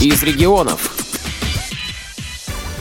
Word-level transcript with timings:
из 0.00 0.22
регионов. 0.22 0.94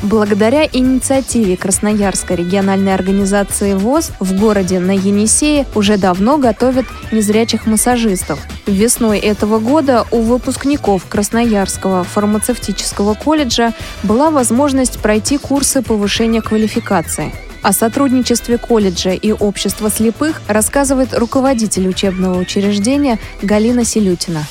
Благодаря 0.02 0.66
инициативе 0.66 1.58
Красноярской 1.58 2.36
региональной 2.36 2.94
организации 2.94 3.73
ВОЗ 3.73 4.12
в 4.20 4.38
городе 4.39 4.79
на 4.79 4.91
Енисее 4.91 5.65
уже 5.73 5.97
давно 5.97 6.38
готовят 6.38 6.86
незрячих 7.12 7.65
массажистов. 7.65 8.39
Весной 8.67 9.20
этого 9.20 9.59
года 9.59 10.05
у 10.12 10.21
выпускников 10.21 11.05
Красноярского 11.07 12.04
фармацевтического 12.04 13.14
колледжа 13.16 13.73
была 14.04 14.29
возможность 14.29 15.00
пройти 15.00 15.38
курсы 15.38 15.82
повышения 15.82 16.41
квалификации. 16.41 17.34
О 17.63 17.73
сотрудничестве 17.73 18.59
колледжа 18.59 19.11
и 19.11 19.32
общества 19.32 19.89
слепых 19.89 20.41
рассказывает 20.47 21.18
руководитель 21.18 21.88
учебного 21.88 22.38
учреждения 22.38 23.18
Галина 23.41 23.86
Селютина. 23.86 24.45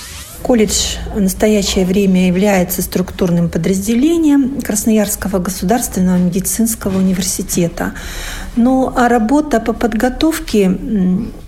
Колледж 0.44 0.98
в 1.14 1.20
настоящее 1.22 1.86
время 1.86 2.26
является 2.26 2.82
структурным 2.82 3.48
подразделением 3.48 4.60
Красноярского 4.60 5.38
государственного 5.38 6.18
медицинского 6.18 6.98
университета. 6.98 7.94
Ну 8.54 8.92
а 8.94 9.08
работа 9.08 9.58
по 9.58 9.72
подготовке 9.72 10.78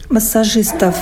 массажистов 0.08 0.94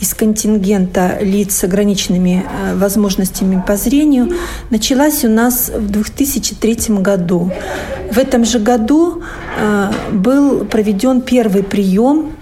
из 0.00 0.12
контингента 0.14 1.18
лиц 1.20 1.54
с 1.54 1.62
ограниченными 1.62 2.44
э, 2.44 2.74
возможностями 2.74 3.62
по 3.64 3.76
зрению 3.76 4.32
началась 4.70 5.24
у 5.24 5.28
нас 5.28 5.68
в 5.68 5.88
2003 5.88 6.96
году. 6.98 7.52
В 8.10 8.18
этом 8.18 8.44
же 8.44 8.58
году 8.58 9.22
э, 9.56 9.92
был 10.10 10.64
проведен 10.64 11.20
первый 11.20 11.62
прием. 11.62 12.32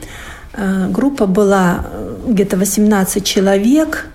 Э, 0.55 0.89
группа 0.89 1.27
была 1.27 1.85
где-то 2.27 2.57
18 2.57 3.23
человек– 3.23 4.07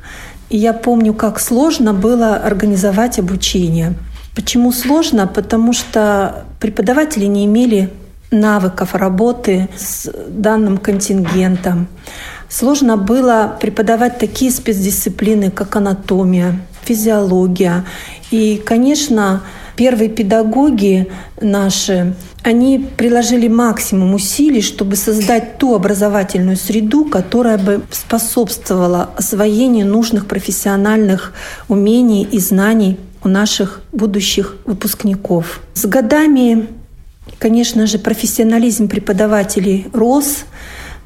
и 0.50 0.58
я 0.58 0.74
помню, 0.74 1.14
как 1.14 1.40
сложно 1.40 1.94
было 1.94 2.36
организовать 2.36 3.20
обучение. 3.20 3.94
Почему 4.36 4.72
сложно? 4.72 5.28
Потому 5.28 5.74
что 5.74 6.46
преподаватели 6.60 7.26
не 7.26 7.46
имели 7.46 7.92
навыков 8.32 8.96
работы 8.96 9.70
с 9.78 10.12
данным 10.28 10.78
контингентом. 10.78 11.88
Сложно 12.48 12.98
было 12.98 13.58
преподавать 13.60 14.18
такие 14.18 14.52
спецдисциплины, 14.52 15.52
как 15.52 15.76
анатомия, 15.76 16.60
физиология. 16.84 17.86
И, 18.32 18.62
конечно, 18.66 19.44
первые 19.80 20.10
педагоги 20.10 21.08
наши, 21.40 22.14
они 22.44 22.86
приложили 22.98 23.48
максимум 23.48 24.14
усилий, 24.14 24.62
чтобы 24.62 24.98
создать 24.98 25.58
ту 25.58 25.74
образовательную 25.74 26.58
среду, 26.58 27.06
которая 27.06 27.58
бы 27.58 27.82
способствовала 27.90 29.12
освоению 29.16 29.88
нужных 29.88 30.26
профессиональных 30.26 31.32
умений 31.70 32.28
и 32.30 32.40
знаний 32.40 33.00
у 33.24 33.30
наших 33.30 33.82
будущих 33.94 34.58
выпускников. 34.66 35.62
С 35.76 35.86
годами, 35.86 36.68
конечно 37.38 37.88
же, 37.88 38.00
профессионализм 38.00 38.90
преподавателей 38.90 39.88
рос, 39.94 40.40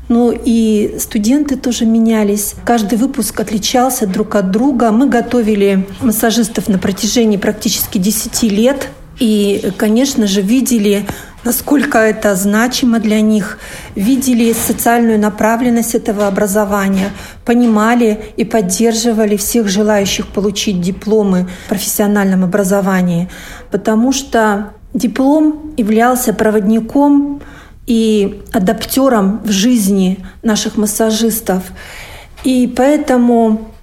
ну 0.10 0.34
и 0.34 0.96
студенты 1.00 1.56
тоже 1.56 1.86
менялись. 1.86 2.56
Каждый 2.66 2.98
выпуск 2.98 3.40
отличался 3.40 4.06
друг 4.06 4.36
от 4.36 4.52
друга. 4.52 4.92
Мы 4.92 5.08
готовили 5.08 5.88
массажистов 6.02 6.68
на 6.68 6.78
протяжении 6.78 7.38
практически 7.38 7.98
10 7.98 8.44
лет. 8.44 8.90
И, 9.20 9.72
конечно 9.78 10.28
же, 10.28 10.42
видели, 10.42 11.06
насколько 11.44 12.00
это 12.00 12.36
значимо 12.36 13.00
для 13.00 13.22
них, 13.22 13.60
видели 13.96 14.54
социальную 14.54 15.20
направленность 15.20 15.96
этого 15.96 16.28
образования, 16.28 17.12
понимали 17.46 18.26
и 18.38 18.44
поддерживали 18.44 19.38
всех 19.38 19.68
желающих 19.68 20.28
получить 20.28 20.82
дипломы 20.82 21.48
в 21.66 21.70
профессиональном 21.70 22.44
образовании, 22.44 23.30
потому 23.72 24.12
что 24.12 24.74
диплом 24.94 25.74
являлся 25.78 26.34
проводником 26.34 27.42
и 27.86 28.42
адаптером 28.52 29.42
в 29.44 29.52
жизни 29.52 30.26
наших 30.42 30.78
массажистов. 30.78 31.64
И 32.44 32.72
поэтому 32.76 33.74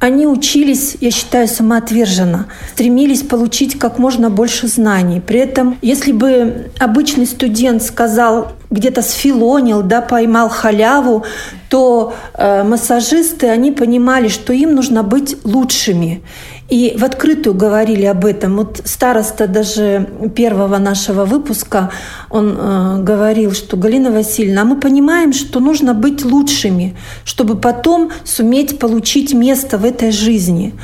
они 0.00 0.26
учились, 0.26 0.96
я 1.00 1.10
считаю, 1.10 1.48
самоотверженно, 1.48 2.46
стремились 2.72 3.22
получить 3.22 3.78
как 3.78 3.98
можно 3.98 4.30
больше 4.30 4.68
знаний. 4.68 5.20
При 5.20 5.40
этом, 5.40 5.76
если 5.82 6.12
бы 6.12 6.70
обычный 6.78 7.26
студент 7.26 7.82
сказал, 7.82 8.52
где-то 8.70 9.02
сфилонил, 9.02 9.82
да, 9.82 10.00
поймал 10.00 10.48
халяву, 10.48 11.24
то 11.70 12.14
э, 12.34 12.62
массажисты, 12.64 13.48
они 13.48 13.72
понимали, 13.72 14.28
что 14.28 14.52
им 14.52 14.74
нужно 14.74 15.02
быть 15.02 15.36
лучшими. 15.44 16.22
И 16.68 16.94
в 16.98 17.04
открытую 17.04 17.54
говорили 17.54 18.04
об 18.04 18.26
этом. 18.26 18.56
Вот 18.56 18.82
староста 18.84 19.46
даже 19.46 20.06
первого 20.36 20.76
нашего 20.76 21.24
выпуска, 21.24 21.90
он 22.28 22.56
э, 22.58 23.02
говорил, 23.02 23.52
что 23.52 23.78
Галина 23.78 24.10
Васильевна, 24.10 24.62
а 24.62 24.64
мы 24.64 24.78
понимаем, 24.78 25.32
что 25.32 25.60
нужно 25.60 25.94
быть 25.94 26.24
лучшими, 26.24 26.94
чтобы 27.24 27.56
потом 27.56 28.10
суметь 28.24 28.78
получить 28.78 29.32
место 29.32 29.78
в 29.78 29.84
этой 29.84 30.10
жизни. 30.10 30.74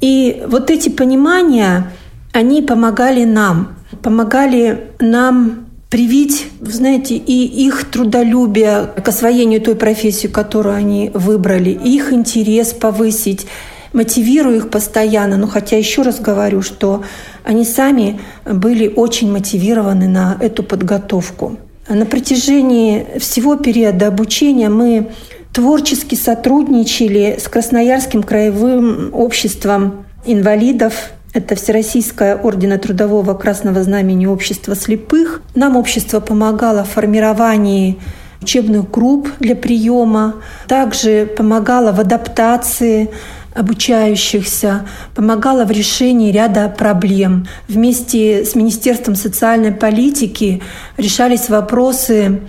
И 0.00 0.42
вот 0.48 0.70
эти 0.70 0.88
понимания, 0.88 1.92
они 2.32 2.62
помогали 2.62 3.22
нам, 3.22 3.76
помогали 4.02 4.88
нам 4.98 5.66
привить, 5.92 6.46
знаете, 6.62 7.16
и 7.16 7.66
их 7.66 7.90
трудолюбие 7.90 8.86
к 9.04 9.06
освоению 9.06 9.60
той 9.60 9.74
профессии, 9.76 10.26
которую 10.26 10.74
они 10.74 11.10
выбрали, 11.12 11.68
их 11.68 12.14
интерес 12.14 12.72
повысить, 12.72 13.46
мотивирую 13.92 14.56
их 14.56 14.70
постоянно, 14.70 15.36
но 15.36 15.46
хотя 15.46 15.76
еще 15.76 16.00
раз 16.00 16.18
говорю, 16.18 16.62
что 16.62 17.04
они 17.44 17.66
сами 17.66 18.20
были 18.46 18.88
очень 18.88 19.30
мотивированы 19.30 20.08
на 20.08 20.38
эту 20.40 20.62
подготовку. 20.62 21.58
На 21.86 22.06
протяжении 22.06 23.18
всего 23.18 23.56
периода 23.56 24.06
обучения 24.06 24.70
мы 24.70 25.10
творчески 25.52 26.14
сотрудничали 26.14 27.38
с 27.38 27.48
Красноярским 27.48 28.22
краевым 28.22 29.10
обществом 29.12 30.06
инвалидов 30.24 31.10
это 31.32 31.54
Всероссийское 31.54 32.36
ордена 32.36 32.78
Трудового 32.78 33.34
Красного 33.34 33.82
Знамени 33.82 34.26
Общества 34.26 34.74
слепых. 34.74 35.42
Нам 35.54 35.76
общество 35.76 36.20
помогало 36.20 36.84
в 36.84 36.90
формировании 36.90 37.98
учебных 38.42 38.90
групп 38.90 39.28
для 39.38 39.54
приема, 39.54 40.36
также 40.68 41.26
помогало 41.26 41.92
в 41.92 42.00
адаптации 42.00 43.10
обучающихся, 43.54 44.86
помогала 45.14 45.64
в 45.64 45.70
решении 45.70 46.32
ряда 46.32 46.68
проблем. 46.68 47.46
Вместе 47.68 48.44
с 48.44 48.54
Министерством 48.54 49.14
социальной 49.14 49.72
политики 49.72 50.62
решались 50.96 51.48
вопросы 51.48 52.40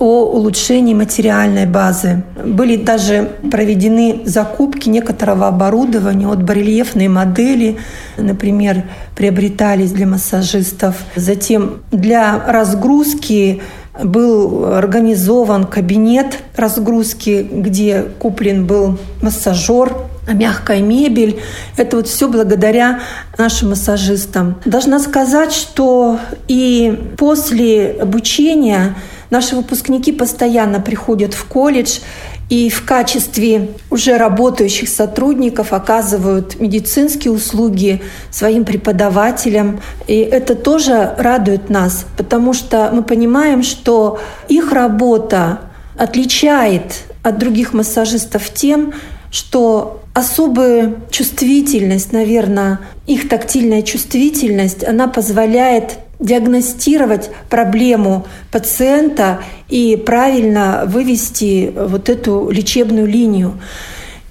о 0.00 0.24
улучшении 0.24 0.94
материальной 0.94 1.66
базы. 1.66 2.24
Были 2.42 2.76
даже 2.76 3.32
проведены 3.50 4.22
закупки 4.24 4.88
некоторого 4.88 5.46
оборудования 5.46 6.26
от 6.26 6.42
барельефной 6.42 7.08
модели, 7.08 7.76
например, 8.16 8.84
приобретались 9.14 9.92
для 9.92 10.06
массажистов. 10.06 10.96
Затем 11.14 11.82
для 11.92 12.42
разгрузки 12.48 13.60
был 14.02 14.72
организован 14.72 15.64
кабинет 15.64 16.38
разгрузки, 16.56 17.46
где 17.50 18.06
куплен 18.18 18.66
был 18.66 18.98
массажер, 19.20 19.94
мягкая 20.32 20.80
мебель. 20.80 21.40
Это 21.76 21.98
вот 21.98 22.08
все 22.08 22.28
благодаря 22.28 23.00
нашим 23.36 23.70
массажистам. 23.70 24.56
Должна 24.64 24.98
сказать, 24.98 25.52
что 25.52 26.18
и 26.48 27.12
после 27.18 27.98
обучения 28.00 28.94
наши 29.30 29.56
выпускники 29.56 30.12
постоянно 30.12 30.80
приходят 30.80 31.34
в 31.34 31.44
колледж 31.44 32.00
и 32.48 32.68
в 32.68 32.84
качестве 32.84 33.70
уже 33.90 34.18
работающих 34.18 34.88
сотрудников 34.88 35.72
оказывают 35.72 36.60
медицинские 36.60 37.32
услуги 37.32 38.02
своим 38.30 38.64
преподавателям. 38.64 39.80
И 40.08 40.16
это 40.16 40.56
тоже 40.56 41.14
радует 41.16 41.70
нас, 41.70 42.06
потому 42.16 42.52
что 42.52 42.90
мы 42.92 43.02
понимаем, 43.02 43.62
что 43.62 44.18
их 44.48 44.72
работа 44.72 45.60
отличает 45.96 47.04
от 47.22 47.38
других 47.38 47.72
массажистов 47.72 48.50
тем, 48.52 48.94
что 49.30 50.02
особая 50.12 50.96
чувствительность, 51.10 52.12
наверное, 52.12 52.80
их 53.06 53.28
тактильная 53.28 53.82
чувствительность, 53.82 54.82
она 54.82 55.06
позволяет 55.06 55.98
диагностировать 56.20 57.30
проблему 57.48 58.26
пациента 58.52 59.40
и 59.68 59.96
правильно 59.96 60.84
вывести 60.86 61.72
вот 61.74 62.08
эту 62.08 62.50
лечебную 62.50 63.06
линию. 63.06 63.58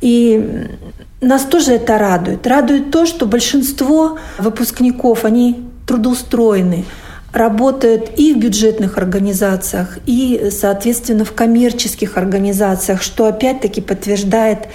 И 0.01 0.67
нас 1.19 1.43
тоже 1.43 1.73
это 1.73 1.97
радует. 1.97 2.47
Радует 2.47 2.91
то, 2.91 3.05
что 3.05 3.25
большинство 3.25 4.17
выпускников, 4.37 5.25
они 5.25 5.65
трудоустроены, 5.85 6.85
работают 7.33 8.11
и 8.17 8.33
в 8.33 8.37
бюджетных 8.37 8.97
организациях, 8.97 9.99
и, 10.05 10.49
соответственно, 10.51 11.25
в 11.25 11.33
коммерческих 11.33 12.17
организациях, 12.17 13.01
что 13.01 13.25
опять-таки 13.25 13.81
подтверждает 13.81 14.67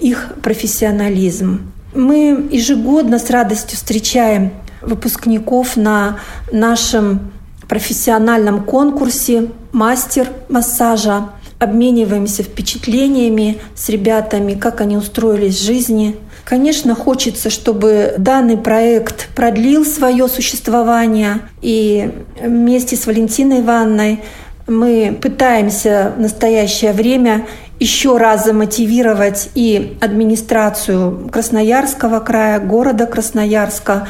их 0.00 0.32
профессионализм. 0.42 1.72
Мы 1.94 2.48
ежегодно 2.50 3.18
с 3.18 3.30
радостью 3.30 3.76
встречаем 3.76 4.52
выпускников 4.82 5.76
на 5.76 6.18
нашем 6.50 7.32
профессиональном 7.68 8.64
конкурсе 8.64 9.50
«Мастер 9.72 10.28
массажа». 10.48 11.30
Обмениваемся 11.58 12.42
впечатлениями 12.42 13.58
с 13.76 13.88
ребятами, 13.88 14.54
как 14.54 14.80
они 14.80 14.96
устроились 14.96 15.60
в 15.60 15.64
жизни. 15.64 16.16
Конечно, 16.44 16.96
хочется, 16.96 17.50
чтобы 17.50 18.14
данный 18.18 18.56
проект 18.56 19.28
продлил 19.36 19.86
свое 19.86 20.26
существование. 20.26 21.38
И 21.60 22.10
вместе 22.42 22.96
с 22.96 23.06
Валентиной 23.06 23.60
Ивановной 23.60 24.24
мы 24.66 25.16
пытаемся 25.22 26.12
в 26.16 26.20
настоящее 26.20 26.92
время 26.92 27.46
еще 27.78 28.16
раз 28.16 28.44
замотивировать 28.44 29.50
и 29.54 29.96
администрацию 30.00 31.28
Красноярского 31.32 32.20
края, 32.20 32.60
города 32.60 33.06
Красноярска, 33.06 34.08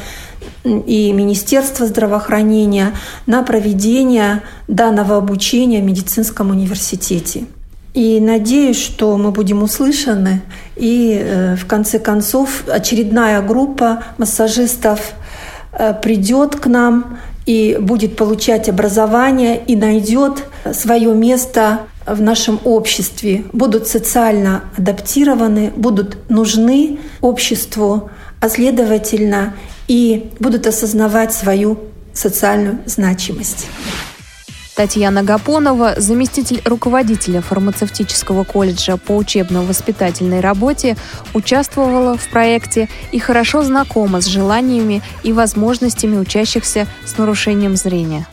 и 0.63 1.11
Министерство 1.11 1.85
здравоохранения 1.85 2.95
на 3.25 3.43
проведение 3.43 4.43
данного 4.67 5.17
обучения 5.17 5.81
в 5.81 5.83
медицинском 5.83 6.51
университете. 6.51 7.45
И 7.93 8.19
надеюсь, 8.19 8.81
что 8.81 9.17
мы 9.17 9.31
будем 9.31 9.61
услышаны, 9.61 10.41
и 10.75 11.21
э, 11.21 11.55
в 11.55 11.67
конце 11.67 11.99
концов 11.99 12.63
очередная 12.67 13.41
группа 13.41 14.03
массажистов 14.17 15.13
э, 15.73 15.93
придет 16.01 16.55
к 16.55 16.65
нам 16.65 17.19
и 17.45 17.77
будет 17.79 18.15
получать 18.15 18.67
образование 18.67 19.61
и 19.63 19.75
найдет 19.75 20.45
свое 20.73 21.13
место 21.13 21.81
в 22.05 22.21
нашем 22.21 22.59
обществе, 22.63 23.45
будут 23.53 23.87
социально 23.87 24.63
адаптированы, 24.77 25.71
будут 25.75 26.29
нужны 26.29 26.99
обществу, 27.21 28.09
а 28.39 28.49
следовательно 28.49 29.53
и 29.87 30.31
будут 30.39 30.67
осознавать 30.67 31.33
свою 31.33 31.79
социальную 32.13 32.79
значимость. 32.85 33.67
Татьяна 34.75 35.21
Гапонова, 35.21 35.95
заместитель 35.97 36.61
руководителя 36.65 37.41
фармацевтического 37.41 38.43
колледжа 38.43 38.97
по 38.97 39.15
учебно-воспитательной 39.15 40.39
работе, 40.39 40.97
участвовала 41.35 42.17
в 42.17 42.27
проекте 42.29 42.89
и 43.11 43.19
хорошо 43.19 43.61
знакома 43.61 44.19
с 44.19 44.25
желаниями 44.25 45.03
и 45.21 45.31
возможностями 45.31 46.17
учащихся 46.17 46.87
с 47.05 47.17
нарушением 47.19 47.75
зрения. 47.75 48.25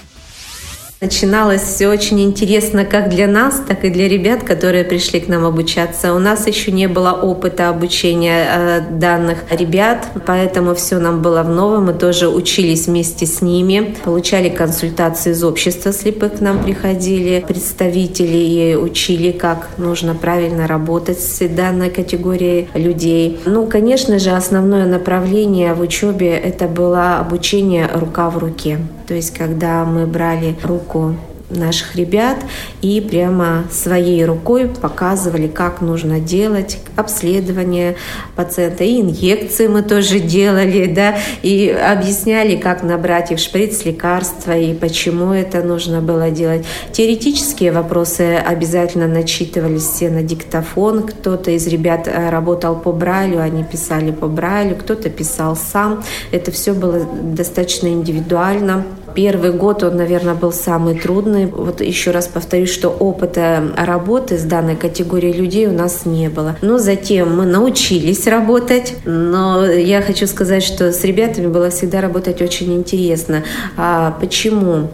Начиналось 1.01 1.63
все 1.63 1.89
очень 1.89 2.21
интересно 2.21 2.85
как 2.85 3.09
для 3.09 3.27
нас, 3.27 3.63
так 3.67 3.87
и 3.87 3.89
для 3.89 4.07
ребят, 4.07 4.43
которые 4.43 4.85
пришли 4.85 5.19
к 5.21 5.29
нам 5.29 5.47
обучаться. 5.47 6.13
У 6.13 6.19
нас 6.19 6.47
еще 6.47 6.73
не 6.73 6.89
было 6.89 7.13
опыта 7.13 7.71
обучения 7.71 8.47
э, 8.47 8.81
данных 8.91 9.39
ребят, 9.51 10.07
поэтому 10.27 10.75
все 10.75 10.99
нам 10.99 11.23
было 11.23 11.43
в 11.43 11.49
новом. 11.49 11.87
Мы 11.87 11.95
тоже 11.95 12.29
учились 12.29 12.87
вместе 12.87 13.25
с 13.25 13.41
ними, 13.41 13.95
получали 14.05 14.51
консультации 14.51 15.31
из 15.31 15.43
общества 15.43 15.95
слепых 15.95 16.37
к 16.37 16.41
нам 16.43 16.63
приходили, 16.63 17.43
представители 17.49 18.37
и 18.37 18.77
учили, 18.77 19.33
как 19.33 19.71
нужно 19.79 20.15
правильно 20.15 20.67
работать 20.67 21.19
с 21.19 21.39
данной 21.49 21.89
категорией 21.89 22.69
людей. 22.75 23.41
Ну, 23.47 23.67
конечно 23.67 24.19
же, 24.19 24.33
основное 24.33 24.85
направление 24.85 25.73
в 25.73 25.81
учебе 25.81 26.37
это 26.37 26.69
было 26.69 27.21
обучение 27.21 27.89
рука 27.95 28.29
в 28.29 28.37
руке. 28.37 28.79
То 29.11 29.17
есть, 29.17 29.37
когда 29.37 29.85
мы 29.85 30.07
брали 30.07 30.55
руку 30.63 31.17
наших 31.51 31.97
ребят 31.97 32.37
и 32.81 33.01
прямо 33.01 33.65
своей 33.71 34.25
рукой 34.25 34.69
показывали, 34.69 35.49
как 35.49 35.81
нужно 35.81 36.21
делать 36.21 36.79
обследование 36.97 37.97
пациента. 38.37 38.85
И 38.85 39.01
инъекции 39.01 39.67
мы 39.67 39.83
тоже 39.83 40.21
делали, 40.21 40.87
да, 40.87 41.19
и 41.43 41.69
объясняли, 41.69 42.57
как 42.57 42.83
набрать 42.83 43.33
их 43.33 43.39
шприц 43.39 43.85
лекарства 43.85 44.57
и 44.57 44.75
почему 44.75 45.33
это 45.33 45.63
нужно 45.63 46.01
было 46.01 46.31
делать. 46.31 46.65
Теоретические 46.93 47.73
вопросы 47.73 48.37
обязательно 48.37 49.09
начитывались 49.09 49.83
все 49.83 50.11
на 50.11 50.23
диктофон. 50.23 51.03
Кто-то 51.03 51.51
из 51.51 51.67
ребят 51.67 52.07
э, 52.07 52.31
работал 52.31 52.77
по 52.77 52.93
Брайлю, 52.93 53.41
они 53.41 53.65
писали 53.65 54.11
по 54.11 54.27
Брайлю, 54.27 54.77
кто-то 54.77 55.11
писал 55.11 55.57
сам. 55.57 56.05
Это 56.31 56.51
все 56.51 56.73
было 56.75 57.01
достаточно 57.23 57.89
индивидуально. 57.89 58.85
Первый 59.15 59.53
год 59.53 59.83
он, 59.83 59.97
наверное, 59.97 60.35
был 60.35 60.53
самый 60.53 60.99
трудный. 60.99 61.47
Вот 61.47 61.81
еще 61.81 62.11
раз 62.11 62.29
повторюсь, 62.29 62.73
что 62.73 62.89
опыта 62.89 63.63
работы 63.77 64.39
с 64.39 64.43
данной 64.43 64.77
категорией 64.77 65.33
людей 65.33 65.67
у 65.67 65.73
нас 65.73 66.07
не 66.07 66.29
было. 66.29 66.57
Но 66.63 66.79
затем 66.79 67.37
мы 67.37 67.47
научились 67.47 68.27
работать. 68.27 68.97
Но 69.05 69.67
я 69.67 70.03
хочу 70.03 70.27
сказать, 70.27 70.63
что 70.63 70.93
с 70.93 71.05
ребятами 71.05 71.47
было 71.47 71.71
всегда 71.71 72.01
работать 72.01 72.41
очень 72.43 72.75
интересно. 72.75 73.43
А 73.77 74.17
почему? 74.21 74.89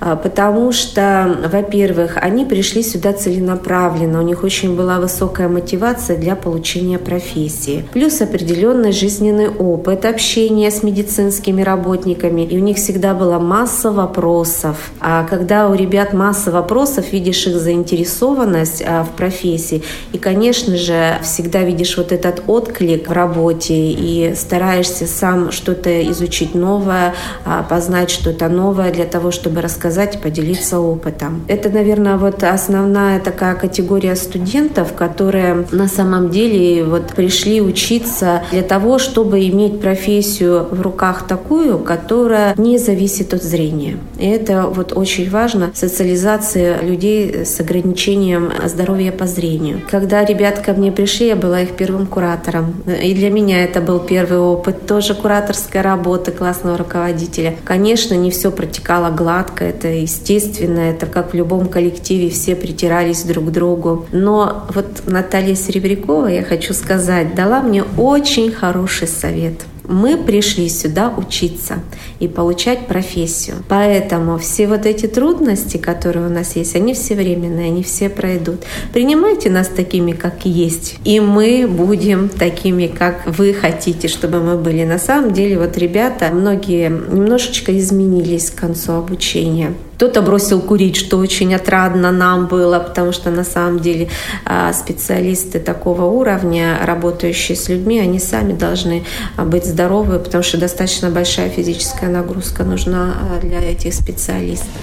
А 0.00 0.16
потому 0.16 0.72
что, 0.72 1.38
во-первых, 1.50 2.18
они 2.20 2.44
пришли 2.44 2.82
сюда 2.82 3.12
целенаправленно. 3.12 4.20
У 4.20 4.22
них 4.22 4.44
очень 4.44 4.76
была 4.76 4.98
высокая 4.98 5.48
мотивация 5.48 6.16
для 6.16 6.36
получения 6.36 6.98
профессии. 6.98 7.84
Плюс 7.92 8.20
определенный 8.20 8.92
жизненный 8.92 9.48
опыт 9.48 10.04
общения 10.04 10.70
с 10.70 10.82
медицинскими 10.82 11.62
работниками. 11.62 12.42
И 12.42 12.58
у 12.58 12.60
них 12.60 12.76
всегда 12.76 13.14
была 13.14 13.38
масса 13.38 13.61
масса 13.62 13.92
вопросов. 13.92 14.90
А 15.00 15.22
когда 15.22 15.68
у 15.68 15.74
ребят 15.74 16.12
масса 16.12 16.50
вопросов, 16.50 17.12
видишь 17.12 17.46
их 17.46 17.60
заинтересованность 17.60 18.82
а, 18.84 19.04
в 19.04 19.10
профессии. 19.10 19.84
И, 20.12 20.18
конечно 20.18 20.76
же, 20.76 21.18
всегда 21.22 21.62
видишь 21.62 21.96
вот 21.96 22.10
этот 22.10 22.42
отклик 22.48 23.08
в 23.08 23.12
работе 23.12 23.74
и 23.74 24.34
стараешься 24.34 25.06
сам 25.06 25.52
что-то 25.52 25.90
изучить 26.10 26.56
новое, 26.56 27.14
а, 27.44 27.62
познать 27.62 28.10
что-то 28.10 28.48
новое 28.48 28.92
для 28.92 29.04
того, 29.04 29.30
чтобы 29.30 29.60
рассказать 29.60 30.16
и 30.16 30.18
поделиться 30.18 30.80
опытом. 30.80 31.44
Это, 31.46 31.70
наверное, 31.70 32.16
вот 32.16 32.42
основная 32.42 33.20
такая 33.20 33.54
категория 33.54 34.16
студентов, 34.16 34.92
которые 34.94 35.66
на 35.70 35.86
самом 35.86 36.30
деле 36.30 36.84
вот 36.84 37.14
пришли 37.14 37.60
учиться 37.60 38.42
для 38.50 38.62
того, 38.62 38.98
чтобы 38.98 39.46
иметь 39.48 39.80
профессию 39.80 40.66
в 40.68 40.80
руках 40.80 41.28
такую, 41.28 41.78
которая 41.78 42.54
не 42.56 42.78
зависит 42.78 43.32
от 43.34 43.51
зрения. 43.52 43.96
И 44.18 44.26
это 44.26 44.62
вот 44.62 44.92
очень 44.96 45.28
важно, 45.30 45.70
социализация 45.74 46.80
людей 46.80 47.44
с 47.44 47.60
ограничением 47.60 48.50
здоровья 48.64 49.12
по 49.12 49.26
зрению. 49.26 49.80
Когда 49.90 50.24
ребят 50.24 50.60
ко 50.60 50.72
мне 50.72 50.90
пришли, 50.90 51.26
я 51.26 51.36
была 51.36 51.60
их 51.60 51.72
первым 51.72 52.06
куратором. 52.06 52.82
И 52.86 53.14
для 53.14 53.30
меня 53.30 53.62
это 53.64 53.80
был 53.80 54.00
первый 54.00 54.38
опыт, 54.38 54.86
тоже 54.86 55.14
кураторская 55.14 55.82
работа 55.82 56.32
классного 56.32 56.78
руководителя. 56.78 57.54
Конечно, 57.64 58.14
не 58.14 58.30
все 58.30 58.50
протекало 58.50 59.10
гладко, 59.10 59.64
это 59.64 59.88
естественно, 59.88 60.80
это 60.80 61.06
как 61.06 61.32
в 61.32 61.36
любом 61.36 61.68
коллективе, 61.68 62.30
все 62.30 62.56
притирались 62.56 63.22
друг 63.24 63.46
к 63.46 63.50
другу. 63.50 64.06
Но 64.12 64.66
вот 64.74 65.02
Наталья 65.06 65.54
Серебрякова, 65.54 66.28
я 66.28 66.42
хочу 66.42 66.72
сказать, 66.72 67.34
дала 67.34 67.60
мне 67.60 67.84
очень 67.96 68.50
хороший 68.50 69.08
совет– 69.08 69.54
мы 69.84 70.16
пришли 70.16 70.68
сюда 70.68 71.12
учиться 71.16 71.80
и 72.20 72.28
получать 72.28 72.86
профессию. 72.86 73.56
Поэтому 73.68 74.38
все 74.38 74.66
вот 74.66 74.86
эти 74.86 75.06
трудности, 75.06 75.76
которые 75.76 76.26
у 76.26 76.30
нас 76.30 76.56
есть, 76.56 76.76
они 76.76 76.94
все 76.94 77.14
временные, 77.14 77.66
они 77.66 77.82
все 77.82 78.08
пройдут. 78.08 78.62
Принимайте 78.92 79.50
нас 79.50 79.68
такими, 79.68 80.12
как 80.12 80.44
есть, 80.44 80.96
и 81.04 81.20
мы 81.20 81.66
будем 81.68 82.28
такими, 82.28 82.86
как 82.86 83.26
вы 83.26 83.52
хотите, 83.52 84.08
чтобы 84.08 84.40
мы 84.40 84.56
были. 84.56 84.84
На 84.84 84.98
самом 84.98 85.32
деле, 85.32 85.58
вот 85.58 85.76
ребята, 85.78 86.30
многие 86.32 86.88
немножечко 86.88 87.76
изменились 87.76 88.50
к 88.50 88.60
концу 88.60 88.92
обучения. 88.92 89.74
Кто-то 90.02 90.20
бросил 90.20 90.60
курить, 90.60 90.96
что 90.96 91.16
очень 91.18 91.54
отрадно 91.54 92.10
нам 92.10 92.48
было, 92.48 92.80
потому 92.80 93.12
что 93.12 93.30
на 93.30 93.44
самом 93.44 93.78
деле 93.78 94.08
а, 94.44 94.72
специалисты 94.72 95.60
такого 95.60 96.06
уровня, 96.06 96.80
работающие 96.82 97.54
с 97.56 97.68
людьми, 97.68 98.00
они 98.00 98.18
сами 98.18 98.52
должны 98.52 99.04
а, 99.36 99.44
быть 99.44 99.64
здоровы, 99.64 100.18
потому 100.18 100.42
что 100.42 100.58
достаточно 100.58 101.08
большая 101.08 101.50
физическая 101.50 102.10
нагрузка 102.10 102.64
нужна 102.64 103.14
а, 103.14 103.40
для 103.46 103.60
этих 103.60 103.94
специалистов. 103.94 104.82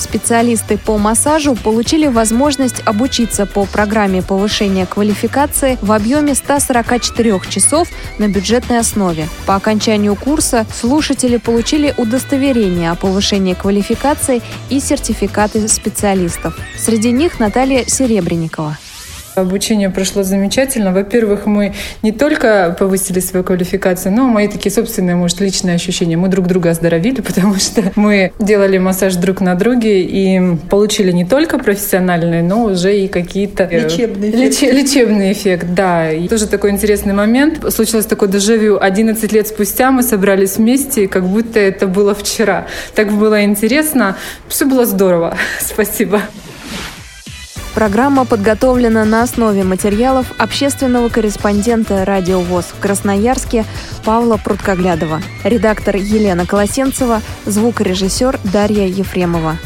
Специалисты 0.00 0.78
по 0.78 0.96
массажу 0.96 1.54
получили 1.54 2.06
возможность 2.06 2.80
обучиться 2.86 3.44
по 3.44 3.66
программе 3.66 4.22
повышения 4.22 4.86
квалификации 4.86 5.78
в 5.82 5.92
объеме 5.92 6.34
144 6.34 7.38
часов 7.50 7.86
на 8.18 8.26
бюджетной 8.26 8.78
основе. 8.78 9.28
По 9.44 9.56
окончанию 9.56 10.16
курса 10.16 10.66
слушатели 10.74 11.36
получили 11.36 11.94
удостоверение 11.98 12.90
о 12.90 12.94
повышении 12.94 13.52
квалификации 13.52 14.40
и 14.70 14.80
сертификаты 14.80 15.68
специалистов. 15.68 16.58
Среди 16.78 17.12
них 17.12 17.38
Наталья 17.38 17.84
Серебренникова. 17.86 18.78
Обучение 19.40 19.90
прошло 19.90 20.22
замечательно. 20.22 20.92
Во-первых, 20.92 21.46
мы 21.46 21.72
не 22.02 22.12
только 22.12 22.76
повысили 22.78 23.20
свою 23.20 23.44
квалификацию, 23.44 24.12
но 24.12 24.28
мои 24.28 24.48
такие 24.48 24.70
собственные, 24.70 25.16
может, 25.16 25.40
личные 25.40 25.76
ощущения. 25.76 26.16
Мы 26.16 26.28
друг 26.28 26.46
друга 26.46 26.70
оздоровили, 26.70 27.20
потому 27.26 27.56
что 27.56 27.82
мы 27.96 28.32
делали 28.38 28.78
массаж 28.78 29.16
друг 29.16 29.40
на 29.40 29.54
друге 29.54 30.02
и 30.02 30.56
получили 30.68 31.12
не 31.12 31.24
только 31.24 31.58
профессиональный, 31.58 32.42
но 32.42 32.64
уже 32.64 32.96
и 32.96 33.08
какие-то... 33.08 33.64
Э, 33.64 33.84
лечебный 33.84 34.30
эффект. 34.30 34.62
Леч, 34.62 34.74
лечебный 34.74 35.32
эффект, 35.32 35.66
да. 35.74 36.12
И 36.12 36.28
тоже 36.28 36.46
такой 36.46 36.70
интересный 36.70 37.14
момент. 37.14 37.64
Случилось 37.72 38.06
такое 38.06 38.28
дежавю. 38.28 38.78
11 38.80 39.32
лет 39.32 39.48
спустя 39.48 39.90
мы 39.90 40.02
собрались 40.02 40.56
вместе, 40.56 41.08
как 41.08 41.24
будто 41.24 41.58
это 41.58 41.86
было 41.86 42.14
вчера. 42.14 42.66
Так 42.94 43.12
было 43.12 43.42
интересно. 43.42 44.16
Все 44.48 44.66
было 44.66 44.84
здорово. 44.84 45.36
Спасибо. 45.60 46.20
Программа 47.74 48.24
подготовлена 48.24 49.04
на 49.04 49.22
основе 49.22 49.62
материалов 49.62 50.32
общественного 50.38 51.08
корреспондента 51.08 52.04
«Радио 52.04 52.40
ВОЗ» 52.40 52.66
в 52.76 52.80
Красноярске 52.80 53.64
Павла 54.04 54.38
Пруткоглядова, 54.38 55.22
редактор 55.44 55.94
Елена 55.94 56.46
Колосенцева, 56.46 57.22
звукорежиссер 57.46 58.40
Дарья 58.52 58.86
Ефремова. 58.86 59.56